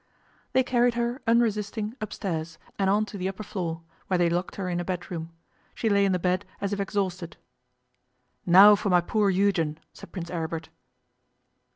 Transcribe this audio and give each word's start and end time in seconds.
They 0.53 0.63
carried 0.63 0.95
her, 0.95 1.21
unresisting, 1.27 1.93
upstairs 2.01 2.57
and 2.79 2.89
on 2.89 3.05
to 3.05 3.19
the 3.19 3.27
upper 3.27 3.43
floor, 3.43 3.83
where 4.07 4.17
they 4.17 4.31
locked 4.31 4.55
her 4.55 4.67
in 4.67 4.79
a 4.79 4.83
bedroom. 4.83 5.31
She 5.75 5.89
lay 5.89 6.05
in 6.05 6.11
the 6.11 6.17
bed 6.17 6.43
as 6.59 6.73
if 6.73 6.79
exhausted. 6.79 7.37
'Now 8.43 8.73
for 8.73 8.89
my 8.89 9.01
poor 9.01 9.29
Eugen,' 9.29 9.77
said 9.93 10.11
Prince 10.11 10.31
Aribert. 10.31 10.69